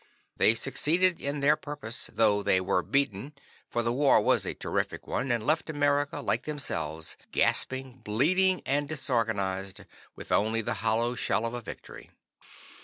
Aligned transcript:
They 0.35 0.55
succeeded 0.55 1.21
in 1.21 1.41
their 1.41 1.55
purpose, 1.55 2.09
though 2.11 2.41
they 2.41 2.59
were 2.59 2.81
beaten, 2.81 3.33
for 3.69 3.83
the 3.83 3.93
war 3.93 4.19
was 4.19 4.47
a 4.47 4.55
terrific 4.55 5.05
one, 5.05 5.31
and 5.31 5.45
left 5.45 5.69
America, 5.69 6.21
like 6.21 6.45
themselves, 6.45 7.17
gasping, 7.31 7.99
bleeding 8.03 8.63
and 8.65 8.89
disorganized, 8.89 9.81
with 10.15 10.31
only 10.31 10.61
the 10.61 10.73
hollow 10.81 11.13
shell 11.13 11.45
of 11.45 11.53
a 11.53 11.61
victory. 11.61 12.09